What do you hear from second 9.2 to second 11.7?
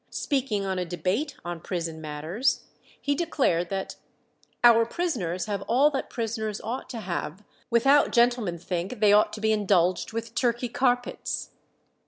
to be indulged with Turkey carpets."